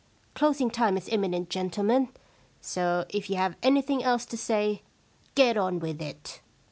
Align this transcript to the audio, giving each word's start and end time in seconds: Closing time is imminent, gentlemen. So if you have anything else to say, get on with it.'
Closing 0.33 0.71
time 0.71 0.97
is 0.97 1.07
imminent, 1.09 1.51
gentlemen. 1.51 2.09
So 2.59 3.05
if 3.09 3.29
you 3.29 3.35
have 3.35 3.55
anything 3.61 4.03
else 4.03 4.25
to 4.25 4.35
say, 4.35 4.81
get 5.35 5.57
on 5.57 5.77
with 5.77 6.01
it.' 6.01 6.41